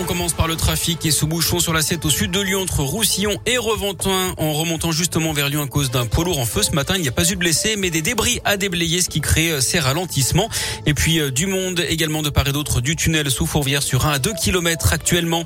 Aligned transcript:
On 0.00 0.04
commence 0.04 0.32
par 0.32 0.48
le 0.48 0.56
trafic 0.56 1.04
et 1.04 1.10
ce 1.10 1.26
bouchon 1.26 1.58
sur 1.58 1.74
la 1.74 1.82
7 1.82 2.06
au 2.06 2.10
sud 2.10 2.30
de 2.30 2.40
Lyon 2.40 2.62
entre 2.62 2.80
Roussillon 2.80 3.38
et 3.44 3.58
Reventin 3.58 4.32
en 4.38 4.54
remontant 4.54 4.92
justement 4.92 5.34
vers 5.34 5.50
Lyon 5.50 5.62
à 5.62 5.66
cause 5.66 5.90
d'un 5.90 6.06
poids 6.06 6.24
lourd 6.24 6.38
en 6.38 6.46
feu 6.46 6.62
ce 6.62 6.70
matin. 6.70 6.94
Il 6.96 7.02
n'y 7.02 7.08
a 7.08 7.12
pas 7.12 7.30
eu 7.30 7.34
de 7.34 7.38
blessés 7.38 7.76
mais 7.76 7.90
des 7.90 8.00
débris 8.00 8.40
à 8.46 8.56
déblayer 8.56 9.02
ce 9.02 9.10
qui 9.10 9.20
crée 9.20 9.50
euh, 9.50 9.60
ces 9.60 9.78
ralentissements. 9.78 10.48
Et 10.86 10.94
puis 10.94 11.20
euh, 11.20 11.30
du 11.30 11.46
monde 11.46 11.84
également 11.86 12.22
de 12.22 12.30
part 12.30 12.48
et 12.48 12.52
d'autre 12.52 12.80
du 12.80 12.96
tunnel 12.96 13.30
sous 13.30 13.44
Fourvière 13.44 13.82
sur 13.82 14.06
1 14.06 14.12
à 14.12 14.18
2 14.18 14.32
km 14.42 14.94
actuellement. 14.94 15.44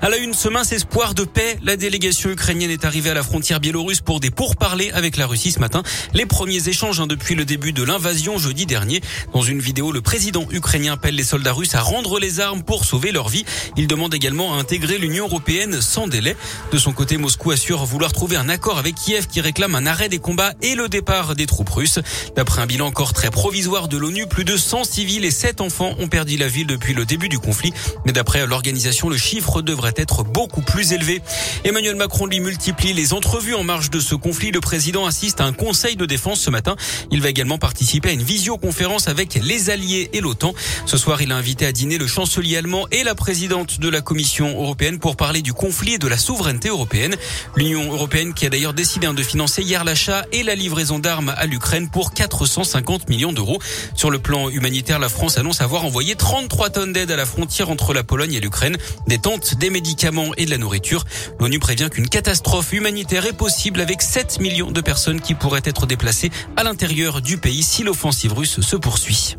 À 0.00 0.08
la 0.08 0.18
une, 0.18 0.34
ce 0.34 0.48
mince 0.48 0.70
espoir 0.70 1.14
de 1.14 1.24
paix, 1.24 1.58
la 1.64 1.76
délégation 1.76 2.30
ukrainienne 2.30 2.70
est 2.70 2.84
arrivée 2.84 3.10
à 3.10 3.14
la 3.14 3.24
frontière 3.24 3.58
biélorusse 3.58 4.02
pour 4.02 4.20
des 4.20 4.30
pourparlers 4.30 4.92
avec 4.92 5.16
la 5.16 5.26
Russie 5.26 5.50
ce 5.50 5.58
matin. 5.58 5.82
Les 6.14 6.26
premiers 6.26 6.68
échanges 6.68 7.00
hein, 7.00 7.08
depuis 7.08 7.34
le 7.34 7.44
début 7.44 7.72
de 7.72 7.82
l'invasion 7.82 8.38
jeudi 8.38 8.66
dernier. 8.66 9.00
Dans 9.34 9.42
une 9.42 9.58
vidéo, 9.58 9.90
le 9.90 10.00
président 10.00 10.46
ukrainien 10.52 10.92
appelle 10.92 11.16
les 11.16 11.24
soldats 11.24 11.52
russes 11.52 11.74
à 11.74 11.80
rendre 11.80 12.20
les 12.20 12.38
armes 12.38 12.62
pour 12.62 12.84
sauver 12.84 13.10
leur 13.10 13.28
vie. 13.28 13.44
Il 13.76 13.88
demande 13.96 14.14
également 14.14 14.54
à 14.54 14.58
intégrer 14.58 14.98
l'Union 14.98 15.24
européenne 15.24 15.80
sans 15.80 16.06
délai. 16.06 16.36
De 16.70 16.76
son 16.76 16.92
côté, 16.92 17.16
Moscou 17.16 17.50
assure 17.50 17.82
vouloir 17.86 18.12
trouver 18.12 18.36
un 18.36 18.50
accord 18.50 18.76
avec 18.76 18.94
Kiev 18.94 19.26
qui 19.26 19.40
réclame 19.40 19.74
un 19.74 19.86
arrêt 19.86 20.10
des 20.10 20.18
combats 20.18 20.52
et 20.60 20.74
le 20.74 20.90
départ 20.90 21.34
des 21.34 21.46
troupes 21.46 21.70
russes. 21.70 21.98
D'après 22.36 22.60
un 22.60 22.66
bilan 22.66 22.88
encore 22.88 23.14
très 23.14 23.30
provisoire 23.30 23.88
de 23.88 23.96
l'ONU, 23.96 24.26
plus 24.26 24.44
de 24.44 24.58
100 24.58 24.84
civils 24.84 25.24
et 25.24 25.30
7 25.30 25.62
enfants 25.62 25.94
ont 25.98 26.08
perdu 26.08 26.36
la 26.36 26.46
ville 26.46 26.66
depuis 26.66 26.92
le 26.92 27.06
début 27.06 27.30
du 27.30 27.38
conflit. 27.38 27.72
Mais 28.04 28.12
d'après 28.12 28.46
l'organisation, 28.46 29.08
le 29.08 29.16
chiffre 29.16 29.62
devrait 29.62 29.94
être 29.96 30.24
beaucoup 30.24 30.60
plus 30.60 30.92
élevé. 30.92 31.22
Emmanuel 31.64 31.96
Macron 31.96 32.26
lui 32.26 32.40
multiplie 32.40 32.92
les 32.92 33.14
entrevues 33.14 33.54
en 33.54 33.64
marge 33.64 33.88
de 33.88 33.98
ce 33.98 34.14
conflit. 34.14 34.50
Le 34.50 34.60
président 34.60 35.06
assiste 35.06 35.40
à 35.40 35.44
un 35.44 35.54
conseil 35.54 35.96
de 35.96 36.04
défense 36.04 36.40
ce 36.40 36.50
matin. 36.50 36.76
Il 37.10 37.22
va 37.22 37.30
également 37.30 37.56
participer 37.56 38.10
à 38.10 38.12
une 38.12 38.22
visioconférence 38.22 39.08
avec 39.08 39.40
les 39.42 39.70
alliés 39.70 40.10
et 40.12 40.20
l'OTAN. 40.20 40.52
Ce 40.84 40.98
soir, 40.98 41.22
il 41.22 41.32
a 41.32 41.36
invité 41.36 41.64
à 41.64 41.72
dîner 41.72 41.96
le 41.96 42.06
chancelier 42.06 42.58
allemand 42.58 42.86
et 42.90 43.02
la 43.02 43.14
présidente 43.14 43.75
de 43.78 43.88
la 43.88 44.00
Commission 44.00 44.60
européenne 44.60 44.98
pour 44.98 45.16
parler 45.16 45.42
du 45.42 45.52
conflit 45.52 45.94
et 45.94 45.98
de 45.98 46.08
la 46.08 46.18
souveraineté 46.18 46.68
européenne. 46.68 47.14
L'Union 47.56 47.92
européenne 47.92 48.34
qui 48.34 48.46
a 48.46 48.50
d'ailleurs 48.50 48.74
décidé 48.74 49.06
de 49.06 49.22
financer 49.22 49.62
hier 49.62 49.84
l'achat 49.84 50.24
et 50.32 50.42
la 50.42 50.54
livraison 50.54 50.98
d'armes 50.98 51.32
à 51.36 51.46
l'Ukraine 51.46 51.88
pour 51.88 52.12
450 52.12 53.08
millions 53.08 53.32
d'euros. 53.32 53.58
Sur 53.94 54.10
le 54.10 54.18
plan 54.18 54.48
humanitaire, 54.48 54.98
la 54.98 55.08
France 55.08 55.38
annonce 55.38 55.60
avoir 55.60 55.84
envoyé 55.84 56.16
33 56.16 56.70
tonnes 56.70 56.92
d'aide 56.92 57.10
à 57.10 57.16
la 57.16 57.26
frontière 57.26 57.70
entre 57.70 57.94
la 57.94 58.02
Pologne 58.02 58.32
et 58.32 58.40
l'Ukraine, 58.40 58.76
des 59.06 59.18
tentes, 59.18 59.54
des 59.54 59.70
médicaments 59.70 60.32
et 60.36 60.44
de 60.44 60.50
la 60.50 60.58
nourriture. 60.58 61.04
L'ONU 61.38 61.58
prévient 61.58 61.88
qu'une 61.90 62.08
catastrophe 62.08 62.72
humanitaire 62.72 63.26
est 63.26 63.36
possible 63.36 63.80
avec 63.80 64.02
7 64.02 64.40
millions 64.40 64.70
de 64.70 64.80
personnes 64.80 65.20
qui 65.20 65.34
pourraient 65.34 65.62
être 65.64 65.86
déplacées 65.86 66.30
à 66.56 66.64
l'intérieur 66.64 67.20
du 67.20 67.38
pays 67.38 67.62
si 67.62 67.82
l'offensive 67.82 68.32
russe 68.32 68.60
se 68.60 68.76
poursuit. 68.76 69.36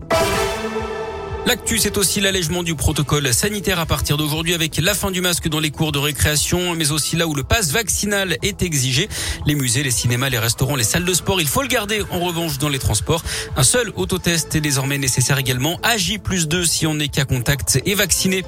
L'actu, 1.48 1.78
c'est 1.78 1.98
aussi 1.98 2.20
l'allègement 2.20 2.62
du 2.62 2.76
protocole 2.76 3.34
sanitaire 3.34 3.80
à 3.80 3.86
partir 3.86 4.18
d'aujourd'hui 4.18 4.54
avec 4.54 4.76
la 4.82 4.94
fin 4.94 5.12
du 5.12 5.22
masque 5.22 5.48
dans 5.48 5.62
les 5.62 5.72
cours 5.72 5.94
de 5.94 5.98
récréation, 5.98 6.76
mais 6.76 6.92
aussi 6.92 7.16
là 7.16 7.26
où 7.26 7.34
le 7.34 7.44
passe 7.44 7.72
vaccinal 7.72 8.36
est 8.42 8.64
exigé. 8.64 9.08
Les 9.46 9.56
musées, 9.56 9.82
les 9.82 9.92
cinémas, 9.92 10.28
les 10.28 10.40
restaurants, 10.40 10.76
les 10.76 10.84
salles 10.84 11.06
de 11.06 11.14
sport, 11.14 11.40
il 11.40 11.48
faut 11.48 11.62
le 11.62 11.70
garder 11.70 12.04
en 12.12 12.20
revanche 12.20 12.58
dans 12.58 12.68
les 12.68 12.80
transports. 12.80 13.24
Un 13.56 13.64
seul 13.64 13.94
autotest 13.96 14.56
est 14.56 14.60
désormais 14.60 14.98
nécessaire 14.98 15.38
également. 15.38 15.80
Agi 15.84 16.18
plus 16.18 16.50
2 16.50 16.66
si 16.66 16.86
on 16.86 17.00
est 17.00 17.08
cas 17.08 17.24
contact 17.24 17.80
et 17.86 17.96
vacciné. 17.96 18.44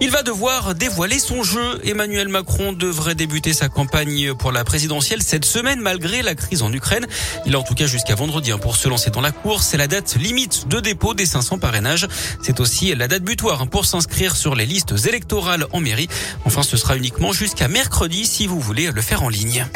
Il 0.00 0.12
va 0.12 0.22
devoir 0.22 0.76
dévoiler 0.76 1.18
son 1.18 1.42
jeu. 1.42 1.80
Emmanuel 1.82 2.28
Macron 2.28 2.72
devrait 2.72 3.16
débuter 3.16 3.54
sa 3.54 3.68
campagne 3.68 4.34
pour 4.34 4.52
la 4.52 4.62
présidentielle 4.62 5.24
cette 5.24 5.46
semaine 5.46 5.80
malgré 5.80 6.22
la 6.22 6.36
crise 6.36 6.62
en 6.62 6.72
Ukraine. 6.72 7.08
Il 7.44 7.56
a 7.56 7.58
en 7.58 7.64
tout 7.64 7.74
cas 7.74 7.86
jusqu'à 7.86 8.14
vendredi 8.14 8.52
hein, 8.52 8.58
pour 8.58 8.76
se 8.76 8.88
lancer 8.88 9.10
dans 9.10 9.20
la 9.20 9.32
course. 9.32 9.66
C'est 9.66 9.78
la 9.78 9.88
date 9.88 10.14
limite 10.14 10.68
de 10.68 10.78
dépôt 10.78 11.12
des 11.12 11.26
500 11.26 11.58
parrainages. 11.58 12.06
C'est 12.42 12.60
aussi 12.60 12.94
la 12.94 13.08
date 13.08 13.22
butoir 13.22 13.66
pour 13.68 13.84
s'inscrire 13.84 14.36
sur 14.36 14.54
les 14.54 14.66
listes 14.66 14.94
électorales 15.06 15.66
en 15.72 15.80
mairie. 15.80 16.08
Enfin, 16.44 16.62
ce 16.62 16.76
sera 16.76 16.96
uniquement 16.96 17.32
jusqu'à 17.32 17.68
mercredi 17.68 18.26
si 18.26 18.46
vous 18.46 18.60
voulez 18.60 18.90
le 18.90 19.02
faire 19.02 19.22
en 19.22 19.28
ligne. 19.28 19.66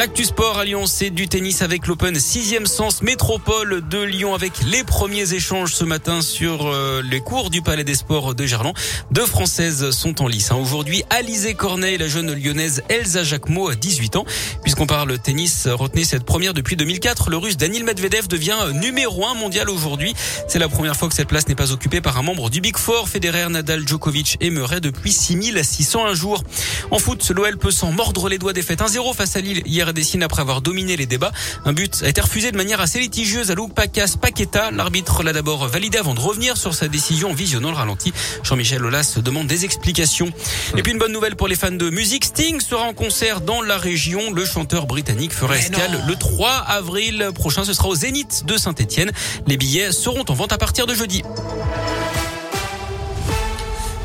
L'actu 0.00 0.24
sport 0.24 0.58
à 0.58 0.64
Lyon, 0.64 0.86
c'est 0.86 1.10
du 1.10 1.28
tennis 1.28 1.60
avec 1.60 1.86
l'Open 1.86 2.16
6e 2.16 2.64
sens 2.64 3.02
métropole 3.02 3.86
de 3.86 4.00
Lyon 4.00 4.32
avec 4.32 4.52
les 4.62 4.82
premiers 4.82 5.34
échanges 5.34 5.74
ce 5.74 5.84
matin 5.84 6.22
sur 6.22 6.68
euh, 6.68 7.02
les 7.04 7.20
cours 7.20 7.50
du 7.50 7.60
Palais 7.60 7.84
des 7.84 7.96
Sports 7.96 8.34
de 8.34 8.46
Gerland. 8.46 8.72
Deux 9.10 9.26
Françaises 9.26 9.90
sont 9.90 10.22
en 10.22 10.26
lice. 10.26 10.52
Hein. 10.52 10.56
Aujourd'hui, 10.56 11.02
Alizé 11.10 11.52
Cornet 11.52 11.96
et 11.96 11.98
la 11.98 12.08
jeune 12.08 12.32
lyonnaise 12.32 12.82
Elsa 12.88 13.24
Jacquemot 13.24 13.68
à 13.68 13.74
18 13.74 14.16
ans. 14.16 14.24
Puisqu'on 14.62 14.86
parle 14.86 15.18
tennis, 15.18 15.68
retenez 15.68 16.04
cette 16.04 16.24
première 16.24 16.54
depuis 16.54 16.76
2004. 16.76 17.28
Le 17.28 17.36
russe 17.36 17.58
Daniil 17.58 17.84
Medvedev 17.84 18.26
devient 18.26 18.56
numéro 18.72 19.26
un 19.26 19.34
mondial 19.34 19.68
aujourd'hui. 19.68 20.14
C'est 20.48 20.58
la 20.58 20.70
première 20.70 20.96
fois 20.96 21.10
que 21.10 21.14
cette 21.14 21.28
place 21.28 21.46
n'est 21.46 21.54
pas 21.54 21.72
occupée 21.72 22.00
par 22.00 22.16
un 22.16 22.22
membre 22.22 22.48
du 22.48 22.62
Big 22.62 22.78
Four. 22.78 23.10
Federer, 23.10 23.50
Nadal, 23.50 23.86
Djokovic 23.86 24.38
et 24.40 24.48
Murray 24.48 24.80
depuis 24.80 25.12
6601 25.12 26.14
jours. 26.14 26.42
En 26.90 26.98
foot, 26.98 27.30
l'OL 27.36 27.58
peut 27.58 27.70
s'en 27.70 27.92
mordre 27.92 28.30
les 28.30 28.38
doigts 28.38 28.54
défaite 28.54 28.80
1-0 28.80 29.14
face 29.14 29.36
à 29.36 29.42
Lille 29.42 29.60
hier 29.66 29.89
dessine 29.92 30.22
après 30.22 30.42
avoir 30.42 30.60
dominé 30.60 30.96
les 30.96 31.06
débats. 31.06 31.32
Un 31.64 31.72
but 31.72 32.02
a 32.04 32.08
été 32.08 32.20
refusé 32.20 32.52
de 32.52 32.56
manière 32.56 32.80
assez 32.80 33.00
litigieuse 33.00 33.50
à 33.50 33.54
Pacas 33.74 34.16
Paqueta. 34.20 34.70
L'arbitre 34.70 35.22
l'a 35.22 35.32
d'abord 35.32 35.66
validé 35.68 35.98
avant 35.98 36.14
de 36.14 36.20
revenir 36.20 36.56
sur 36.56 36.74
sa 36.74 36.88
décision 36.88 37.30
en 37.30 37.34
visionnant 37.34 37.70
le 37.70 37.76
ralenti. 37.76 38.12
Jean-Michel 38.42 38.84
Aulas 38.84 39.18
demande 39.22 39.46
des 39.46 39.64
explications. 39.64 40.32
Et 40.76 40.82
puis 40.82 40.92
une 40.92 40.98
bonne 40.98 41.12
nouvelle 41.12 41.36
pour 41.36 41.48
les 41.48 41.56
fans 41.56 41.70
de 41.70 41.90
musique. 41.90 42.24
Sting 42.24 42.60
sera 42.60 42.84
en 42.84 42.94
concert 42.94 43.40
dans 43.40 43.62
la 43.62 43.78
région. 43.78 44.32
Le 44.32 44.44
chanteur 44.44 44.86
britannique 44.86 45.32
fera 45.32 45.56
escale 45.56 46.04
le 46.06 46.16
3 46.16 46.50
avril 46.50 47.30
prochain. 47.34 47.64
Ce 47.64 47.72
sera 47.72 47.88
au 47.88 47.94
Zénith 47.94 48.44
de 48.46 48.56
Saint-Etienne. 48.56 49.12
Les 49.46 49.56
billets 49.56 49.92
seront 49.92 50.24
en 50.28 50.34
vente 50.34 50.52
à 50.52 50.58
partir 50.58 50.86
de 50.86 50.94
jeudi. 50.94 51.22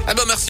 Ah 0.07 0.13
ben 0.13 0.23
merci. 0.27 0.43